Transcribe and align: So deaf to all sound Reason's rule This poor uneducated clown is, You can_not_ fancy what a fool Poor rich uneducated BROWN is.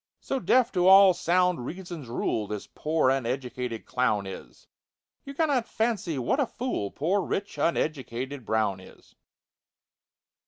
So 0.19 0.39
deaf 0.39 0.71
to 0.71 0.87
all 0.87 1.13
sound 1.13 1.63
Reason's 1.63 2.07
rule 2.07 2.47
This 2.47 2.65
poor 2.73 3.11
uneducated 3.11 3.85
clown 3.85 4.25
is, 4.25 4.65
You 5.25 5.35
can_not_ 5.35 5.67
fancy 5.67 6.17
what 6.17 6.39
a 6.39 6.47
fool 6.47 6.89
Poor 6.89 7.21
rich 7.21 7.59
uneducated 7.59 8.43
BROWN 8.43 8.79
is. 8.79 9.13